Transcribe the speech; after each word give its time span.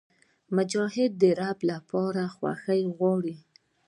مجاهد 0.55 1.11
د 1.21 1.23
رب 1.39 1.59
لپاره 1.71 2.21
خوښي 2.35 2.81
غواړي. 2.97 3.35